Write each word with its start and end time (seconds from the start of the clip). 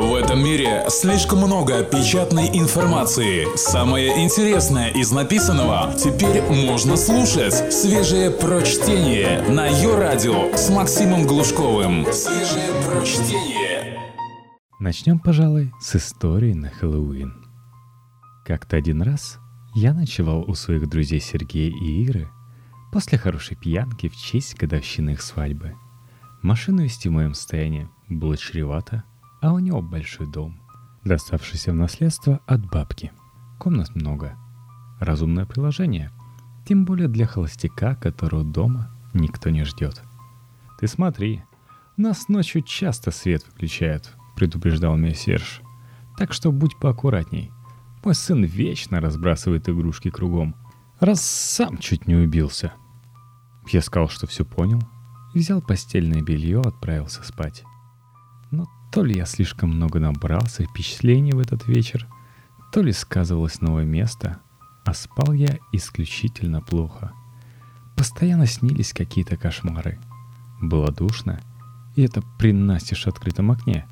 В 0.00 0.14
этом 0.14 0.42
мире 0.42 0.86
слишком 0.88 1.40
много 1.40 1.84
печатной 1.84 2.48
информации. 2.58 3.54
Самое 3.54 4.24
интересное 4.24 4.88
из 4.88 5.12
написанного 5.12 5.92
теперь 5.92 6.40
можно 6.40 6.96
слушать. 6.96 7.70
Свежее 7.70 8.30
прочтение 8.30 9.42
на 9.42 9.66
ее 9.66 9.98
радио 9.98 10.56
с 10.56 10.70
Максимом 10.70 11.26
Глушковым. 11.26 12.06
Свежее 12.14 12.70
прочтение. 12.88 14.00
Начнем, 14.78 15.18
пожалуй, 15.18 15.70
с 15.82 15.94
истории 15.96 16.54
на 16.54 16.70
Хэллоуин. 16.70 17.34
Как-то 18.46 18.78
один 18.78 19.02
раз 19.02 19.38
я 19.74 19.92
ночевал 19.92 20.48
у 20.48 20.54
своих 20.54 20.88
друзей 20.88 21.20
Сергея 21.20 21.70
и 21.70 22.04
Иры 22.04 22.30
после 22.90 23.18
хорошей 23.18 23.54
пьянки 23.54 24.08
в 24.08 24.16
честь 24.16 24.56
годовщины 24.56 25.10
их 25.10 25.20
свадьбы. 25.20 25.74
Машину 26.40 26.84
вести 26.84 27.10
в 27.10 27.12
моем 27.12 27.34
состоянии 27.34 27.90
было 28.08 28.38
чревато, 28.38 29.04
а 29.40 29.52
у 29.52 29.58
него 29.58 29.82
большой 29.82 30.26
дом, 30.26 30.60
доставшийся 31.04 31.72
в 31.72 31.74
наследство 31.74 32.40
от 32.46 32.64
бабки. 32.66 33.12
Комнат 33.58 33.94
много. 33.94 34.36
Разумное 35.00 35.46
приложение, 35.46 36.10
тем 36.66 36.84
более 36.84 37.08
для 37.08 37.26
холостяка, 37.26 37.94
которого 37.94 38.44
дома 38.44 38.90
никто 39.14 39.50
не 39.50 39.64
ждет. 39.64 40.02
«Ты 40.78 40.86
смотри, 40.86 41.42
нас 41.96 42.28
ночью 42.28 42.62
часто 42.62 43.10
свет 43.10 43.46
выключают»,— 43.46 44.14
предупреждал 44.36 44.96
меня 44.96 45.14
Серж. 45.14 45.62
«Так 46.16 46.32
что 46.32 46.52
будь 46.52 46.78
поаккуратней. 46.78 47.50
Мой 48.04 48.14
сын 48.14 48.44
вечно 48.44 49.00
разбрасывает 49.00 49.68
игрушки 49.68 50.10
кругом, 50.10 50.54
раз 51.00 51.22
сам 51.22 51.78
чуть 51.78 52.06
не 52.06 52.14
убился». 52.14 52.72
Я 53.68 53.82
сказал, 53.82 54.08
что 54.08 54.26
все 54.26 54.44
понял, 54.44 54.80
взял 55.34 55.60
постельное 55.60 56.22
белье, 56.22 56.60
отправился 56.60 57.22
спать. 57.22 57.64
То 58.92 59.04
ли 59.04 59.16
я 59.16 59.24
слишком 59.24 59.70
много 59.70 60.00
набрался 60.00 60.64
впечатлений 60.64 61.32
в 61.32 61.38
этот 61.38 61.66
вечер, 61.68 62.08
то 62.72 62.82
ли 62.82 62.92
сказывалось 62.92 63.60
новое 63.60 63.84
место, 63.84 64.38
а 64.84 64.94
спал 64.94 65.32
я 65.32 65.58
исключительно 65.72 66.60
плохо. 66.60 67.12
Постоянно 67.96 68.46
снились 68.46 68.92
какие-то 68.92 69.36
кошмары. 69.36 70.00
Было 70.60 70.90
душно, 70.90 71.40
и 71.94 72.02
это 72.02 72.22
при 72.38 72.52
настежь 72.52 73.06
открытом 73.06 73.50
окне. 73.50 73.86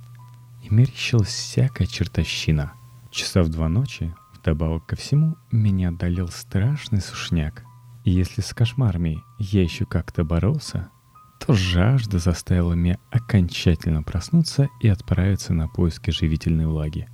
И 0.63 0.75
мерещилась 0.75 1.29
всякая 1.29 1.87
чертовщина. 1.87 2.73
Часа 3.11 3.43
в 3.43 3.49
два 3.49 3.69
ночи, 3.69 4.15
вдобавок 4.35 4.87
ко 4.87 4.97
всему, 4.97 5.37
меня 5.53 5.91
одолел 5.91 6.29
страшный 6.29 7.01
сушняк. 7.01 7.65
И 8.05 8.11
если 8.11 8.41
с 8.41 8.53
кошмарами 8.53 9.23
я 9.39 9.63
еще 9.63 9.85
как-то 9.87 10.25
боролся, 10.25 10.91
то 11.39 11.55
жажда 11.55 12.19
заставила 12.19 12.75
меня 12.75 12.99
окончательно 13.11 14.03
проснуться 14.03 14.69
и 14.81 14.89
отправиться 14.89 15.55
на 15.55 15.69
поиски 15.69 16.11
живительной 16.11 16.67
влаги. 16.67 17.09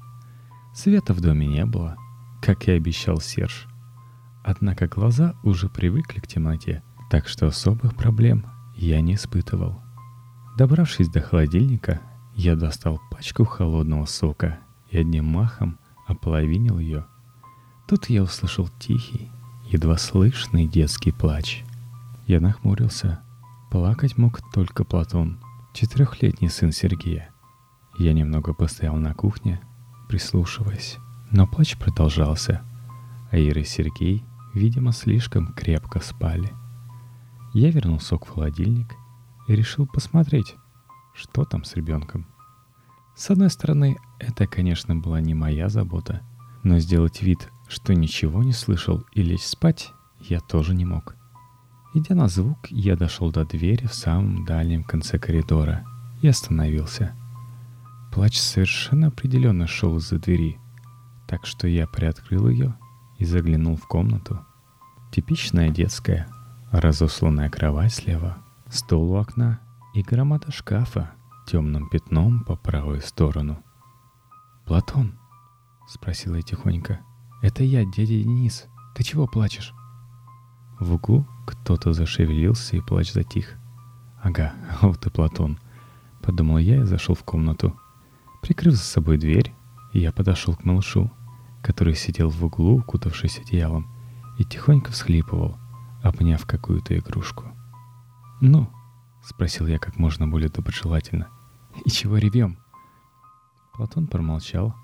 Света 0.75 1.15
в 1.15 1.21
доме 1.21 1.47
не 1.47 1.65
было, 1.65 1.97
как 2.43 2.67
и 2.69 2.73
обещал 2.73 3.21
Серж. 3.21 3.69
Однако 4.43 4.89
глаза 4.89 5.35
уже 5.43 5.69
привыкли 5.69 6.21
к 6.21 6.27
темноте, 6.27 6.83
так 7.11 7.29
что 7.29 7.47
особых 7.47 7.95
проблем 7.95 8.47
я 8.75 9.01
не 9.01 9.15
испытывал. 9.15 9.81
Добравшись 10.57 11.09
до 11.09 11.21
холодильника, 11.21 12.01
я 12.35 12.57
достал 12.57 13.01
пачку 13.11 13.45
холодного 13.45 14.07
сока 14.07 14.59
и 14.91 14.99
одним 14.99 15.27
махом 15.27 15.79
ополовинил 16.07 16.79
ее. 16.79 17.07
Тут 17.87 18.11
я 18.11 18.23
услышал 18.23 18.69
тихий, 18.79 19.31
едва 19.65 19.97
слышный 19.97 20.67
детский 20.67 21.13
плач. 21.13 21.63
Я 22.27 22.41
нахмурился– 22.41 23.21
Плакать 23.75 24.17
мог 24.17 24.41
только 24.53 24.85
Платон, 24.85 25.41
четырехлетний 25.73 26.49
сын 26.49 26.71
Сергея. 26.71 27.31
Я 27.99 28.13
немного 28.13 28.55
постоял 28.55 28.95
на 28.95 29.15
кухне, 29.15 29.61
прислушиваясь, 30.09 30.99
но 31.33 31.49
плач 31.49 31.77
продолжался, 31.77 32.63
а 33.33 33.37
Ира 33.37 33.63
и 33.63 33.65
Сергей, 33.65 34.25
видимо, 34.55 34.93
слишком 34.93 35.53
крепко 35.55 35.99
спали. 35.99 36.53
Я 37.53 37.73
вернул 37.73 37.99
сок 37.99 38.27
в 38.27 38.31
холодильник 38.31 38.95
и 39.49 39.57
решил 39.57 39.89
посмотреть, 39.89 40.55
что 41.13 41.45
там 41.45 41.65
с 41.65 41.75
ребенком. 41.75 42.29
С 43.17 43.29
одной 43.31 43.51
стороны, 43.51 43.97
это, 44.21 44.47
конечно, 44.47 44.95
была 44.95 45.21
не 45.21 45.35
моя 45.35 45.69
забота, 45.69 46.23
но 46.63 46.79
сделать 46.79 47.23
вид, 47.23 47.51
что 47.67 47.93
ничего 47.93 48.45
не 48.45 48.53
слышал 48.53 49.05
и 49.15 49.23
лечь 49.23 49.43
спать, 49.43 49.91
я 50.21 50.39
тоже 50.39 50.77
не 50.77 50.85
мог. 50.85 51.17
Идя 51.97 52.17
на 52.17 52.27
звук, 52.27 52.59
я 52.71 52.97
дошел 52.97 53.31
до 53.31 53.45
двери 53.45 53.87
в 53.87 53.95
самом 53.95 54.45
дальнем 54.45 54.83
конце 54.83 55.17
коридора 55.17 55.87
и 56.23 56.27
остановился. 56.27 57.15
Плач 58.11 58.37
совершенно 58.37 59.09
определенно 59.09 59.69
шел 59.69 59.97
из-за 59.99 60.19
двери, 60.19 60.59
так 61.29 61.47
что 61.47 61.69
я 61.69 61.87
приоткрыл 61.87 62.49
ее 62.49 62.75
и 63.19 63.25
заглянул 63.25 63.77
в 63.77 63.87
комнату. 63.87 64.45
Типичная 65.13 65.71
детская, 65.71 66.27
разосланная 66.73 67.49
кровать 67.49 67.95
слева, 67.95 68.39
стол 68.69 69.13
у 69.13 69.15
окна 69.15 69.61
и 69.95 70.03
громада 70.03 70.51
шкафа 70.51 71.13
темным 71.47 71.89
пятном 71.89 72.43
по 72.43 72.57
правую 72.57 73.03
сторону. 73.03 73.63
«Платон?»— 74.67 75.17
спросила 75.89 76.35
я 76.35 76.43
тихонько. 76.43 76.99
«Это 77.41 77.63
я, 77.63 77.85
дядя 77.85 78.15
Денис. 78.15 78.67
Ты 78.97 79.05
чего 79.05 79.29
плачешь?» 79.29 79.73
В 80.81 80.95
углу 80.95 81.25
кто-то 81.47 81.93
зашевелился, 81.93 82.77
и 82.77 82.81
плач 82.81 83.13
затих. 83.13 83.57
«Ага, 84.23 84.55
вот 84.83 85.07
и 85.07 85.11
Платон»,— 85.11 85.59
подумал 86.23 86.59
я 86.59 86.79
и 86.79 86.85
зашел 86.85 87.15
в 87.15 87.25
комнату. 87.25 87.79
Прикрыв 88.43 88.75
за 88.75 88.83
собой 88.83 89.19
дверь, 89.19 89.55
я 89.93 90.13
подошел 90.13 90.55
к 90.55 90.65
малышу, 90.65 91.11
который 91.63 91.95
сидел 91.95 92.29
в 92.29 92.45
углу, 92.45 92.79
укутавшись 92.79 93.39
одеялом, 93.39 93.89
и 94.39 94.45
тихонько 94.45 94.93
всхлипывал, 94.93 95.59
обняв 96.03 96.45
какую-то 96.47 96.99
игрушку. 96.99 97.45
«Ну?»— 98.41 98.69
спросил 99.23 99.67
я 99.67 99.79
как 99.79 99.97
можно 99.97 100.27
более 100.29 100.51
доброжелательно. 100.51 101.29
«И 101.85 101.91
чего 101.91 102.19
ревем?» 102.19 102.59
Платон 103.73 104.07
промолчал, 104.07 104.75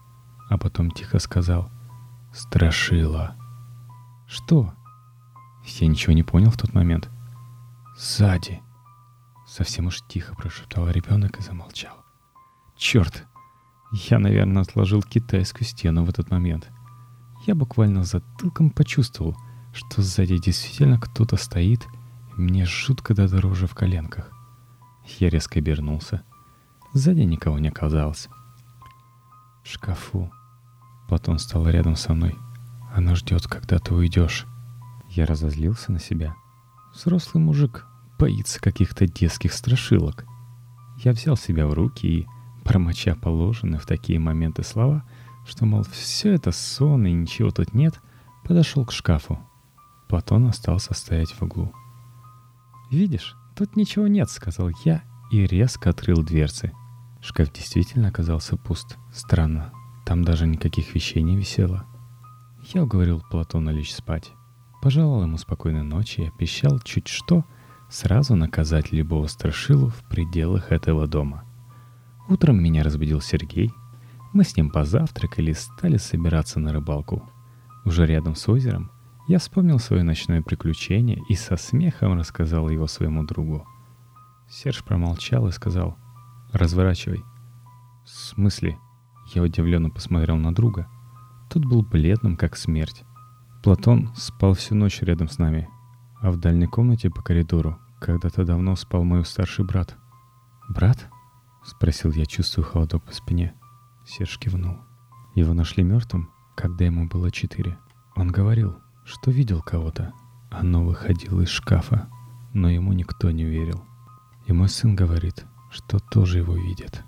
а 0.48 0.58
потом 0.58 0.90
тихо 0.90 1.18
сказал 1.18 1.70
«Страшила». 2.32 3.36
«Что?» 4.26 4.72
Я 5.64 5.86
ничего 5.86 6.12
не 6.12 6.22
понял 6.22 6.50
в 6.50 6.56
тот 6.56 6.72
момент. 6.74 7.10
«Сзади!» 7.96 8.60
Совсем 9.46 9.86
уж 9.86 10.00
тихо 10.08 10.34
прошептал 10.34 10.88
ребенок 10.88 11.38
и 11.38 11.42
замолчал. 11.42 11.96
«Черт! 12.76 13.26
Я, 13.92 14.20
наверное, 14.20 14.62
отложил 14.62 15.02
китайскую 15.02 15.66
стену 15.66 16.04
в 16.04 16.08
этот 16.08 16.30
момент. 16.30 16.70
Я 17.46 17.54
буквально 17.54 18.04
затылком 18.04 18.70
почувствовал, 18.70 19.36
что 19.72 20.02
сзади 20.02 20.38
действительно 20.38 20.98
кто-то 20.98 21.36
стоит, 21.36 21.86
и 22.36 22.40
мне 22.40 22.64
жутко 22.66 23.14
до 23.14 23.28
дрожи 23.28 23.66
в 23.66 23.74
коленках. 23.74 24.30
Я 25.18 25.28
резко 25.28 25.58
обернулся. 25.58 26.22
Сзади 26.92 27.22
никого 27.22 27.58
не 27.58 27.68
оказалось. 27.68 28.28
В 29.64 29.68
шкафу. 29.68 30.30
Платон 31.08 31.38
стал 31.38 31.68
рядом 31.68 31.96
со 31.96 32.14
мной. 32.14 32.36
Она 32.94 33.16
ждет, 33.16 33.46
когда 33.48 33.78
ты 33.78 33.92
уйдешь. 33.94 34.46
Я 35.10 35.26
разозлился 35.26 35.90
на 35.90 35.98
себя. 35.98 36.34
Взрослый 36.94 37.42
мужик 37.42 37.86
боится 38.18 38.60
каких-то 38.60 39.06
детских 39.06 39.52
страшилок. 39.52 40.24
Я 40.98 41.12
взял 41.12 41.36
себя 41.36 41.66
в 41.66 41.72
руки 41.72 42.06
и, 42.06 42.26
промоча 42.64 43.16
положенные 43.16 43.80
в 43.80 43.86
такие 43.86 44.18
моменты 44.18 44.62
слова, 44.62 45.04
что, 45.46 45.66
мол, 45.66 45.82
все 45.82 46.32
это 46.34 46.52
сон 46.52 47.06
и 47.06 47.12
ничего 47.12 47.50
тут 47.50 47.74
нет, 47.74 48.00
подошел 48.44 48.84
к 48.84 48.92
шкафу. 48.92 49.40
Платон 50.08 50.46
остался 50.46 50.94
стоять 50.94 51.30
в 51.30 51.42
углу. 51.42 51.72
«Видишь, 52.90 53.36
тут 53.56 53.76
ничего 53.76 54.06
нет»,— 54.06 54.30
сказал 54.30 54.70
я 54.84 55.02
и 55.30 55.46
резко 55.46 55.90
открыл 55.90 56.22
дверцы. 56.22 56.72
Шкаф 57.20 57.52
действительно 57.52 58.08
оказался 58.08 58.56
пуст. 58.56 58.96
Странно, 59.12 59.72
там 60.04 60.24
даже 60.24 60.46
никаких 60.46 60.94
вещей 60.94 61.22
не 61.22 61.36
висело. 61.36 61.84
Я 62.74 62.82
уговорил 62.82 63.22
Платона 63.30 63.70
лечь 63.70 63.94
спать. 63.94 64.32
Пожелал 64.80 65.22
ему 65.22 65.36
спокойной 65.36 65.82
ночи 65.82 66.22
и 66.22 66.28
обещал 66.28 66.78
чуть 66.80 67.08
что 67.08 67.44
сразу 67.90 68.34
наказать 68.34 68.92
любого 68.92 69.26
страшилу 69.26 69.88
в 69.88 70.02
пределах 70.08 70.72
этого 70.72 71.06
дома. 71.06 71.44
Утром 72.28 72.62
меня 72.62 72.82
разбудил 72.82 73.20
Сергей. 73.20 73.70
Мы 74.32 74.44
с 74.44 74.56
ним 74.56 74.70
позавтракали 74.70 75.50
и 75.50 75.54
стали 75.54 75.96
собираться 75.96 76.60
на 76.60 76.72
рыбалку. 76.72 77.28
Уже 77.84 78.06
рядом 78.06 78.36
с 78.36 78.48
озером 78.48 78.90
я 79.28 79.38
вспомнил 79.38 79.78
свое 79.78 80.02
ночное 80.02 80.40
приключение 80.40 81.20
и 81.28 81.34
со 81.34 81.56
смехом 81.56 82.18
рассказал 82.18 82.68
его 82.68 82.86
своему 82.86 83.24
другу. 83.24 83.66
Серж 84.48 84.82
промолчал 84.84 85.46
и 85.48 85.52
сказал 85.52 85.96
«Разворачивай». 86.52 87.22
«В 88.04 88.08
смысле?» 88.08 88.78
Я 89.34 89.42
удивленно 89.42 89.90
посмотрел 89.90 90.36
на 90.36 90.54
друга. 90.54 90.88
Тот 91.48 91.64
был 91.64 91.82
бледным, 91.82 92.36
как 92.36 92.56
смерть. 92.56 93.04
Платон 93.62 94.10
спал 94.16 94.54
всю 94.54 94.74
ночь 94.74 95.02
рядом 95.02 95.28
с 95.28 95.36
нами, 95.38 95.68
а 96.22 96.30
в 96.30 96.38
дальней 96.38 96.66
комнате 96.66 97.10
по 97.10 97.20
коридору 97.20 97.78
когда-то 98.00 98.46
давно 98.46 98.74
спал 98.74 99.04
мой 99.04 99.22
старший 99.26 99.66
брат. 99.66 99.96
«Брат?»— 100.70 101.10
спросил 101.64 102.10
я, 102.12 102.24
чувствуя 102.24 102.64
холодок 102.64 103.04
по 103.04 103.12
спине. 103.12 103.52
Серж 104.06 104.38
кивнул. 104.38 104.78
Его 105.34 105.52
нашли 105.52 105.84
мертвым, 105.84 106.30
когда 106.56 106.86
ему 106.86 107.06
было 107.06 107.30
четыре. 107.30 107.76
Он 108.16 108.28
говорил, 108.28 108.78
что 109.04 109.30
видел 109.30 109.60
кого-то. 109.60 110.14
Оно 110.50 110.82
выходило 110.82 111.42
из 111.42 111.50
шкафа, 111.50 112.08
но 112.54 112.70
ему 112.70 112.94
никто 112.94 113.30
не 113.30 113.44
верил. 113.44 113.84
И 114.46 114.52
мой 114.52 114.70
сын 114.70 114.96
говорит, 114.96 115.44
что 115.70 115.98
тоже 115.98 116.38
его 116.38 116.56
видит. 116.56 117.04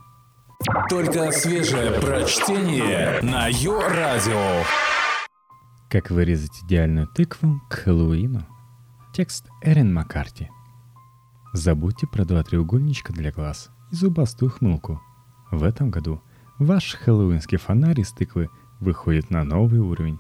Только 0.91 1.33
свежее 1.33 1.99
прочтение 1.99 3.21
на 3.23 3.49
Йо-Радио. 3.49 4.65
Как 5.93 6.11
вырезать 6.11 6.63
идеальную 6.65 7.07
тыкву 7.07 7.61
к 7.69 7.75
Хэллоуину? 7.75 8.47
Текст 9.13 9.51
Эрин 9.61 9.93
Маккарти. 9.93 10.49
Забудьте 11.53 12.07
про 12.07 12.25
два 12.25 12.43
треугольничка 12.43 13.13
для 13.13 13.31
глаз 13.31 13.69
и 13.91 13.97
зубастую 13.97 14.51
хмылку. 14.51 15.03
В 15.51 15.63
этом 15.63 15.91
году 15.91 16.23
ваш 16.59 16.95
хэллоуинский 16.95 17.59
фонарь 17.59 18.01
из 18.01 18.11
тыквы 18.13 18.49
выходит 18.81 19.29
на 19.29 19.45
новый 19.45 19.81
уровень. 19.81 20.19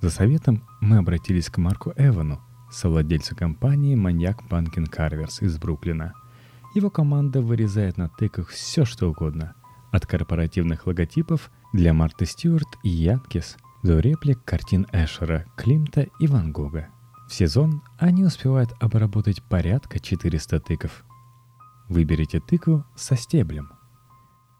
За 0.00 0.10
советом 0.10 0.64
мы 0.80 0.96
обратились 0.96 1.48
к 1.48 1.58
Марку 1.58 1.92
Эвану, 1.94 2.40
совладельцу 2.72 3.36
компании 3.36 3.94
«Маньяк 3.94 4.48
Панкин 4.48 4.88
Карверс» 4.88 5.42
из 5.42 5.56
Бруклина. 5.58 6.14
Его 6.74 6.90
команда 6.90 7.40
вырезает 7.40 7.98
на 7.98 8.08
тыках 8.08 8.48
все 8.48 8.84
что 8.84 9.10
угодно, 9.10 9.54
от 9.92 10.08
корпоративных 10.08 10.88
логотипов 10.88 11.52
для 11.72 11.94
Марты 11.94 12.26
Стюарт 12.26 12.78
и 12.82 12.88
Янкис 12.88 13.58
до 13.84 13.98
реплик 14.00 14.42
картин 14.46 14.86
Эшера, 14.92 15.44
Климта 15.56 16.06
и 16.18 16.26
Ван 16.26 16.52
Гога. 16.52 16.88
В 17.28 17.34
сезон 17.34 17.82
они 17.98 18.24
успевают 18.24 18.72
обработать 18.80 19.42
порядка 19.42 20.00
400 20.00 20.58
тыков. 20.60 21.04
Выберите 21.90 22.40
тыкву 22.40 22.86
со 22.96 23.14
стеблем. 23.14 23.68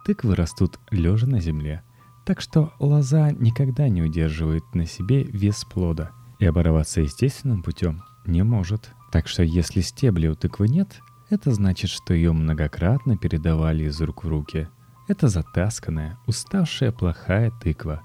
Тыквы 0.05 0.35
растут 0.37 0.79
лежа 0.91 1.27
на 1.27 1.41
земле, 1.41 1.83
так 2.27 2.43
что 2.43 2.75
лоза 2.79 3.31
никогда 3.31 3.89
не 3.89 4.03
удерживает 4.03 4.63
на 4.75 4.85
себе 4.85 5.25
вес 5.25 5.65
плода 5.65 6.11
и 6.39 6.45
оборваться 6.45 7.01
естественным 7.01 7.63
путем 7.63 8.03
не 8.27 8.43
может. 8.45 8.91
Так 9.11 9.27
что 9.27 9.43
если 9.43 9.81
стебля 9.81 10.33
у 10.33 10.35
тыквы 10.35 10.69
нет, 10.69 11.01
это 11.31 11.51
значит, 11.55 11.89
что 11.89 12.13
ее 12.13 12.35
многократно 12.35 13.17
передавали 13.17 13.85
из 13.85 13.99
рук 14.03 14.25
в 14.25 14.29
руки. 14.29 14.69
Это 15.09 15.29
затасканная, 15.29 16.19
уставшая, 16.27 16.93
плохая 16.93 17.51
тыква. 17.63 18.03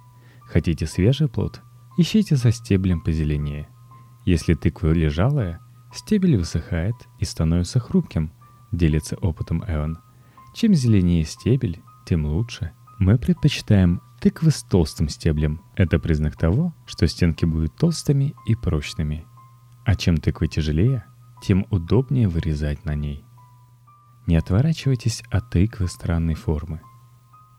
Хотите 0.52 0.86
свежий 0.86 1.28
плод? 1.28 1.62
Ищите 1.98 2.36
за 2.36 2.52
стеблем 2.52 3.02
позеленее– 3.02 3.70
если 4.30 4.54
тыква 4.54 4.92
лежалая, 4.92 5.60
стебель 5.92 6.38
высыхает 6.38 6.94
и 7.18 7.26
становится 7.26 7.80
хрупким, 7.80 8.32
делится 8.72 9.16
опытом 9.16 9.64
Эван. 9.68 9.98
Чем 10.54 10.76
зеленее 10.76 11.24
стебель, 11.24 11.82
тем 12.06 12.26
лучше. 12.28 12.72
Мы 13.00 13.18
предпочитаем 13.18 14.02
тыквы 14.22 14.52
с 14.52 14.62
толстым 14.62 15.10
стеблем. 15.10 15.62
Это 15.76 15.98
признак 15.98 16.38
того, 16.38 16.76
что 16.86 17.08
стенки 17.08 17.46
будут 17.46 17.76
толстыми 17.76 18.36
и 18.46 18.54
прочными. 18.54 19.26
А 19.84 19.96
чем 19.96 20.18
тыква 20.18 20.48
тяжелее, 20.48 21.06
тем 21.42 21.66
удобнее 21.72 22.28
вырезать 22.28 22.86
на 22.86 22.94
ней. 22.94 23.26
Не 24.28 24.36
отворачивайтесь 24.36 25.24
от 25.32 25.50
тыквы 25.50 25.88
странной 25.88 26.36
формы. 26.36 26.82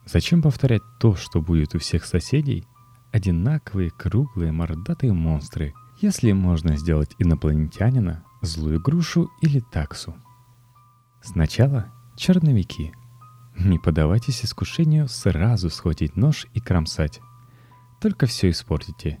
Зачем 0.05 0.41
повторять 0.41 0.83
то, 1.01 1.15
что 1.15 1.41
будет 1.41 1.75
у 1.75 1.79
всех 1.79 2.05
соседей? 2.05 2.65
Одинаковые 3.11 3.91
круглые 3.91 4.51
мордатые 4.51 5.11
монстры, 5.11 5.73
если 5.99 6.31
можно 6.31 6.77
сделать 6.77 7.13
инопланетянина, 7.19 8.23
злую 8.41 8.81
грушу 8.81 9.29
или 9.41 9.59
таксу. 9.59 10.15
Сначала 11.21 11.91
черновики. 12.15 12.93
Не 13.57 13.79
подавайтесь 13.79 14.45
искушению 14.45 15.07
сразу 15.09 15.69
схватить 15.69 16.15
нож 16.15 16.47
и 16.53 16.61
кромсать. 16.61 17.19
Только 17.99 18.25
все 18.25 18.49
испортите. 18.49 19.19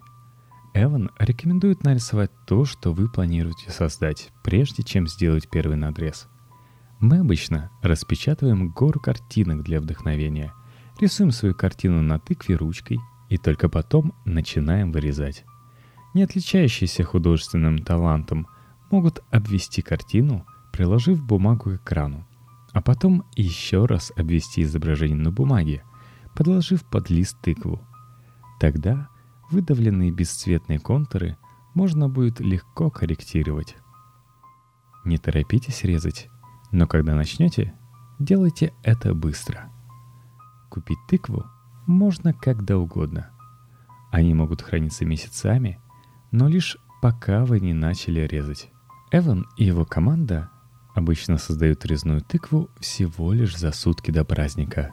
Эван 0.73 1.11
рекомендует 1.19 1.83
нарисовать 1.83 2.31
то, 2.47 2.63
что 2.63 2.93
вы 2.93 3.09
планируете 3.09 3.71
создать, 3.71 4.31
прежде 4.41 4.83
чем 4.83 5.05
сделать 5.05 5.49
первый 5.49 5.75
надрез. 5.75 6.29
Мы 7.01 7.19
обычно 7.19 7.69
распечатываем 7.81 8.69
гору 8.69 9.01
картинок 9.01 9.63
для 9.63 9.81
вдохновения, 9.81 10.53
рисуем 10.99 11.31
свою 11.31 11.53
картину 11.53 12.01
на 12.01 12.19
тыкве 12.19 12.55
ручкой 12.55 12.99
и 13.31 13.37
только 13.37 13.67
потом 13.69 14.13
начинаем 14.25 14.91
вырезать 14.91 15.45
не 16.13 16.23
отличающиеся 16.23 17.03
художественным 17.03 17.79
талантом, 17.79 18.47
могут 18.89 19.23
обвести 19.31 19.81
картину, 19.81 20.45
приложив 20.73 21.23
бумагу 21.23 21.71
к 21.71 21.75
экрану, 21.75 22.27
а 22.73 22.81
потом 22.81 23.23
еще 23.35 23.85
раз 23.85 24.11
обвести 24.15 24.63
изображение 24.63 25.17
на 25.17 25.31
бумаге, 25.31 25.83
подложив 26.35 26.83
под 26.83 27.09
лист 27.09 27.37
тыкву. 27.41 27.81
Тогда 28.59 29.09
выдавленные 29.49 30.11
бесцветные 30.11 30.79
контуры 30.79 31.37
можно 31.73 32.09
будет 32.09 32.39
легко 32.39 32.89
корректировать. 32.89 33.75
Не 35.05 35.17
торопитесь 35.17 35.83
резать, 35.83 36.29
но 36.71 36.87
когда 36.87 37.15
начнете, 37.15 37.73
делайте 38.19 38.73
это 38.83 39.13
быстро. 39.13 39.71
Купить 40.69 40.99
тыкву 41.07 41.45
можно 41.85 42.33
когда 42.33 42.77
угодно. 42.77 43.29
Они 44.11 44.33
могут 44.33 44.61
храниться 44.61 45.05
месяцами– 45.05 45.79
но 46.31 46.47
лишь 46.47 46.77
пока 47.01 47.45
вы 47.45 47.59
не 47.59 47.73
начали 47.73 48.21
резать. 48.21 48.69
Эван 49.11 49.45
и 49.57 49.65
его 49.65 49.85
команда 49.85 50.49
обычно 50.95 51.37
создают 51.37 51.85
резную 51.85 52.21
тыкву 52.21 52.69
всего 52.79 53.33
лишь 53.33 53.57
за 53.57 53.71
сутки 53.71 54.11
до 54.11 54.23
праздника. 54.23 54.91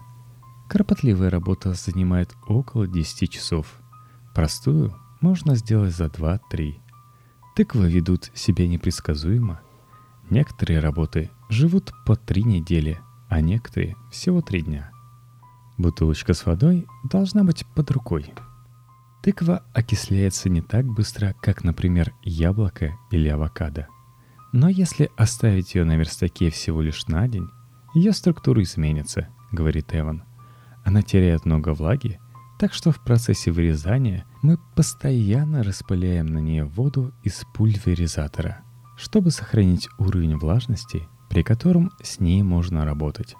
Кропотливая 0.69 1.31
работа 1.31 1.75
занимает 1.75 2.35
около 2.47 2.87
10 2.87 3.31
часов. 3.31 3.81
Простую 4.35 4.95
можно 5.21 5.55
сделать 5.55 5.95
за 5.95 6.07
2-3. 6.07 6.75
Тыквы 7.55 7.91
ведут 7.91 8.31
себя 8.35 8.67
непредсказуемо. 8.67 9.61
Некоторые 10.31 10.81
работы 10.81 11.31
живут 11.49 11.93
по 12.05 12.17
3 12.17 12.43
недели, 12.43 13.01
а 13.29 13.41
некоторые 13.41 13.97
всего 14.11 14.43
3 14.43 14.63
дня. 14.63 14.91
Бутылочка 15.79 16.35
с 16.35 16.45
водой 16.45 16.87
должна 17.05 17.45
быть 17.45 17.65
под 17.75 17.91
рукой– 17.91 18.35
Тыква 19.23 19.65
окисляется 19.75 20.49
не 20.49 20.61
так 20.61 20.87
быстро, 20.87 21.35
как, 21.43 21.65
например, 21.65 22.15
яблоко 22.23 22.97
или 23.11 23.29
авокадо. 23.29 23.89
Но 24.53 24.69
если 24.69 25.11
оставить 25.17 25.75
ее 25.75 25.85
на 25.85 25.97
верстаке 25.97 26.51
всего 26.51 26.81
лишь 26.81 27.07
на 27.09 27.27
день, 27.27 27.49
ее 27.95 28.13
структура 28.13 28.63
изменится, 28.63 29.29
говорит 29.51 29.95
Эван. 29.95 30.23
Она 30.85 31.03
теряет 31.03 31.45
много 31.45 31.75
влаги, 31.75 32.21
так 32.59 32.73
что 32.73 32.93
в 32.93 33.03
процессе 33.03 33.51
вырезания 33.51 34.25
мы 34.43 34.59
постоянно 34.75 35.63
распыляем 35.63 36.27
на 36.27 36.39
нее 36.39 36.65
воду 36.65 37.13
из 37.25 37.45
пульверизатора, 37.55 38.63
чтобы 38.97 39.31
сохранить 39.31 39.89
уровень 39.99 40.37
влажности, 40.37 41.09
при 41.29 41.43
котором 41.43 41.91
с 42.03 42.21
ней 42.21 42.43
можно 42.43 42.85
работать. 42.85 43.35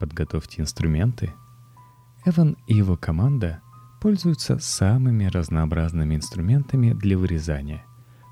Подготовьте 0.00 0.62
инструменты. 0.62 1.34
Эван 2.24 2.56
и 2.66 2.74
его 2.74 2.96
команда 2.96 3.60
пользуются 4.00 4.58
самыми 4.58 5.26
разнообразными 5.26 6.16
инструментами 6.16 6.94
для 6.94 7.18
вырезания, 7.18 7.84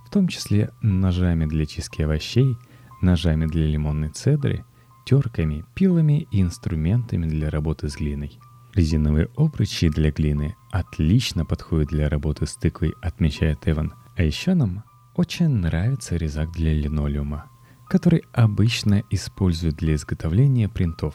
в 0.07 0.11
том 0.11 0.29
числе 0.29 0.71
ножами 0.81 1.45
для 1.45 1.67
чистки 1.67 2.01
овощей, 2.01 2.57
ножами 3.03 3.45
для 3.45 3.67
лимонной 3.67 4.09
цедры, 4.09 4.65
терками, 5.05 5.67
пилами 5.75 6.27
и 6.31 6.41
инструментами 6.41 7.27
для 7.27 7.51
работы 7.51 7.91
с 7.91 7.97
глиной. 7.97 8.41
Резиновые 8.75 9.29
обручи 9.37 9.91
для 9.91 10.11
глины 10.11 10.57
отлично 10.71 11.45
подходят 11.45 11.91
для 11.91 12.09
работы 12.09 12.47
с 12.47 12.57
тыквой, 12.57 12.95
отмечает 13.03 13.69
Эван. 13.69 13.93
А 14.17 14.23
еще 14.23 14.55
нам 14.55 14.85
очень 15.15 15.49
нравится 15.49 16.17
резак 16.17 16.51
для 16.53 16.73
линолеума, 16.73 17.45
который 17.89 18.25
обычно 18.33 19.03
используют 19.11 19.77
для 19.77 19.97
изготовления 19.97 20.71
принтов. 20.71 21.15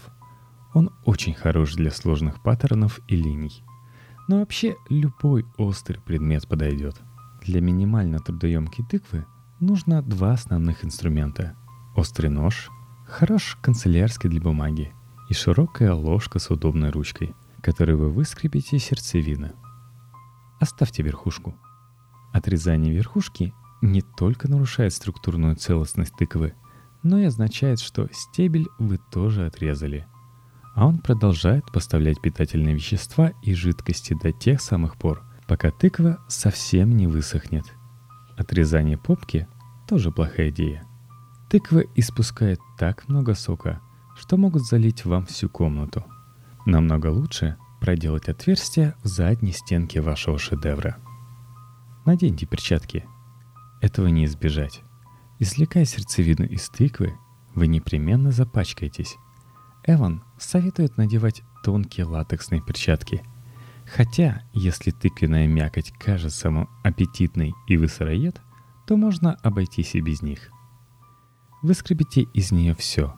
Он 0.74 0.89
очень 1.06 1.36
хорош 1.36 1.75
для 1.75 1.92
сложных 1.92 2.42
паттернов 2.42 3.00
и 3.08 3.15
линий. 3.15 3.63
Но 4.27 4.39
вообще 4.39 4.75
любой 4.89 5.46
острый 5.58 6.00
предмет 6.00 6.48
подойдет. 6.48 7.00
Для 7.44 7.62
минимально 7.62 8.20
трудоемкой 8.20 8.86
тыквы 8.86 9.25
нужно 9.60 10.01
два 10.01 10.32
основных 10.32 10.84
инструмента. 10.84 11.56
Острый 11.96 12.27
нож, 12.27 12.70
хорош 13.06 13.58
канцелярский 13.62 14.30
для 14.30 14.42
бумаги 14.42 14.94
и 15.30 15.34
широкая 15.34 15.94
ложка 15.94 16.39
с 16.39 16.50
удобной 16.50 16.89
ручкой, 16.89 17.36
которой 17.62 17.96
вы 17.96 18.10
выскребете 18.10 18.80
сердцевины. 18.80 19.51
Оставьте 20.60 21.03
верхушку. 21.03 21.56
Отрезание 22.32 22.94
верхушки 22.94 23.53
не 23.82 24.01
только 24.01 24.50
нарушает 24.50 24.94
структурную 24.94 25.56
целостность 25.56 26.15
тыквы, 26.15 26.56
но 27.03 27.20
и 27.20 27.25
означает, 27.25 27.80
что 27.80 28.08
стебель 28.12 28.68
вы 28.80 28.98
тоже 29.12 29.46
отрезали– 29.46 30.08
а 30.75 30.88
он 30.88 31.00
продолжает 31.00 31.72
поставлять 31.72 32.22
питательные 32.22 32.75
вещества 32.75 33.34
и 33.42 33.53
жидкости 33.53 34.18
до 34.22 34.32
тех 34.32 34.62
самых 34.62 34.98
пор, 34.98 35.24
пока 35.48 35.72
тыква 35.72 36.20
совсем 36.27 36.96
не 36.98 37.08
высохнет. 37.08 37.65
Отрезание 38.38 38.98
попки– 38.98 39.48
тоже 39.88 40.12
плохая 40.12 40.50
идея. 40.50 40.86
Тыква 41.50 41.84
испускает 41.96 42.60
так 42.77 43.08
много 43.08 43.36
сока, 43.36 43.82
что 44.15 44.38
могут 44.38 44.65
залить 44.65 45.06
вам 45.06 45.25
всю 45.25 45.50
комнату. 45.50 46.03
Намного 46.65 47.08
лучше 47.08 47.58
проделать 47.80 48.30
отверстие 48.30 48.96
в 49.03 49.08
задней 49.08 49.51
стенке 49.51 50.01
вашего 50.01 50.39
шедевра. 50.39 50.98
Наденьте 52.06 52.46
перчатки. 52.46 53.06
Этого 53.82 54.08
не 54.08 54.25
избежать. 54.25 54.82
Извлекая 55.39 55.86
сердцевину 55.86 56.46
из 56.46 56.70
тыквы, 56.70 57.13
вы 57.53 57.68
непременно 57.68 58.32
запачкаетесь. 58.32 59.18
Эван 59.86 60.24
советует 60.38 60.98
надевать 60.98 61.44
тонкие 61.63 62.06
латексные 62.06 62.62
перчатки. 62.62 63.24
Хотя, 63.86 64.44
если 64.54 64.92
тыквенная 64.92 65.48
мякоть 65.48 65.92
кажется 65.92 66.50
вам 66.50 66.70
аппетитной 66.84 67.54
и 67.68 67.78
вы 67.78 67.88
сыроед, 67.88 68.40
то 68.88 68.96
можно 68.96 69.34
обойтись 69.44 69.96
и 69.96 70.02
без 70.02 70.22
них. 70.22 70.50
Выскребите 71.62 72.24
из 72.34 72.52
нее 72.52 72.75
все. 72.75 73.16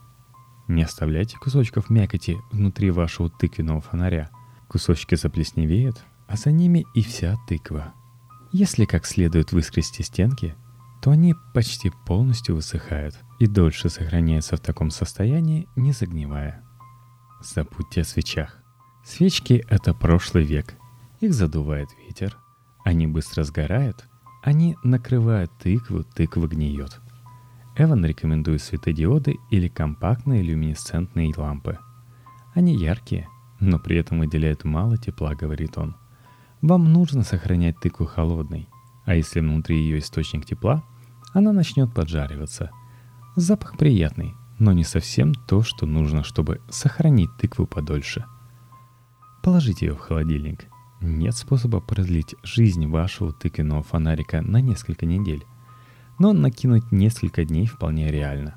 Не 0.68 0.84
оставляйте 0.84 1.38
кусочков 1.38 1.90
мякоти 1.90 2.38
внутри 2.52 2.90
вашего 2.90 3.30
тыквенного 3.30 3.82
фонаря. 3.82 4.32
Кусочки 4.68 5.16
заплесневеют, 5.16 6.04
а 6.28 6.36
за 6.36 6.52
ними 6.52 6.86
и 6.96 7.04
вся 7.04 7.38
тыква. 7.48 7.94
Если 8.52 8.86
как 8.86 9.06
следует 9.06 9.52
выскрести 9.52 10.02
стенки, 10.02 10.56
то 11.06 11.12
они 11.12 11.36
почти 11.54 11.92
полностью 12.08 12.56
высыхают 12.56 13.16
и 13.38 13.46
дольше 13.46 13.90
сохраняются 13.90 14.58
в 14.58 14.60
таком 14.60 14.90
состоянии, 14.90 15.70
не 15.76 15.92
загнивая. 15.92 16.64
Забудьте 17.44 18.02
о 18.02 18.04
свечах. 18.04 18.58
Свечки— 19.04 19.64
это 19.70 19.94
прошлый 19.94 20.46
век. 20.46 20.74
Их 21.20 21.32
задувает 21.36 21.90
ветер, 22.08 22.36
они 22.84 23.06
быстро 23.06 23.44
сгорают, 23.44 24.08
они 24.42 24.78
накрывают 24.84 25.52
тыкву, 25.60 26.04
тыква 26.04 26.48
гниет. 26.48 27.00
Эван 27.78 28.04
рекомендует 28.04 28.64
светодиоды 28.64 29.36
или 29.52 29.68
компактные 29.68 30.42
люминесцентные 30.42 31.32
лампы. 31.38 31.78
Они 32.56 32.76
яркие, 32.76 33.30
но 33.60 33.78
при 33.78 33.98
этом 33.98 34.22
выделяют 34.22 34.64
мало 34.64 34.98
тепла, 34.98 35.36
говорит 35.36 35.78
он. 35.78 35.96
Вам 36.64 36.92
нужно 36.92 37.22
сохранять 37.22 37.80
тыкву 37.80 38.08
холодной, 38.08 38.68
а 39.06 39.14
если 39.14 39.40
внутри 39.40 39.78
ее 39.78 40.00
источник 40.00 40.48
тепла, 40.48 40.84
она 41.36 41.52
начнет 41.52 41.94
поджариваться. 41.94 42.72
Запах 43.36 43.78
приятный, 43.78 44.36
но 44.58 44.72
не 44.72 44.86
совсем 44.86 45.34
то, 45.34 45.64
что 45.64 45.86
нужно, 45.86 46.24
чтобы 46.24 46.62
сохранить 46.70 47.30
тыкву 47.38 47.68
подольше. 47.68 48.24
Положите 49.44 49.88
ее 49.88 49.96
в 49.96 50.00
холодильник. 50.00 50.68
Нет 51.02 51.36
способа 51.36 51.82
продлить 51.82 52.36
жизнь 52.42 52.88
вашего 52.88 53.34
тыквенного 53.34 53.84
фонарика 53.84 54.42
на 54.42 54.62
несколько 54.62 55.06
недель. 55.06 55.44
Но 56.20 56.32
накинуть 56.32 56.94
несколько 56.94 57.44
дней 57.44 57.68
вполне 57.68 58.10
реально. 58.12 58.56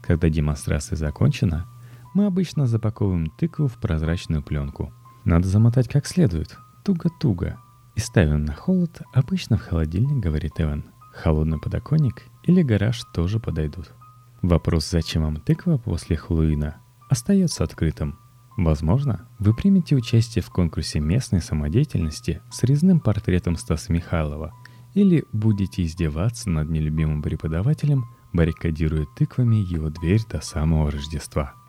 Когда 0.00 0.28
демонстрация 0.28 0.94
закончена, 0.94 1.66
мы 2.14 2.26
обычно 2.26 2.68
запаковываем 2.68 3.30
тыкву 3.30 3.66
в 3.66 3.78
прозрачную 3.78 4.44
пленку. 4.44 4.94
Надо 5.24 5.48
замотать 5.48 5.88
как 5.88 6.06
следует, 6.06 6.56
туго-туго. 6.84 7.58
И 7.96 8.00
ставим 8.00 8.44
на 8.44 8.54
холод, 8.54 9.02
обычно 9.12 9.58
в 9.58 9.62
холодильник, 9.62 10.22
говорит 10.22 10.52
Эван. 10.58 10.84
Холодный 11.12 11.58
подоконник 11.58 12.24
или 12.42 12.62
гараж 12.62 13.02
тоже 13.12 13.38
подойдут. 13.38 13.92
Вопрос, 14.40 14.90
зачем 14.90 15.22
вам 15.22 15.36
тыква 15.36 15.78
после 15.78 16.16
Хэллоуина, 16.16 16.76
остается 17.08 17.64
открытым. 17.64 18.18
Возможно, 18.56 19.28
вы 19.38 19.54
примете 19.54 19.94
участие 19.94 20.42
в 20.42 20.50
конкурсе 20.50 21.00
местной 21.00 21.40
самодеятельности 21.40 22.40
с 22.50 22.64
резным 22.64 23.00
портретом 23.00 23.56
Стаса 23.56 23.92
Михайлова 23.92 24.52
или 24.94 25.24
будете 25.32 25.84
издеваться 25.84 26.50
над 26.50 26.68
нелюбимым 26.68 27.22
преподавателем, 27.22 28.04
баррикадируя 28.32 29.06
тыквами 29.16 29.56
его 29.56 29.90
дверь 29.90 30.22
до 30.28 30.40
самого 30.40 30.90
Рождества– 30.90 31.54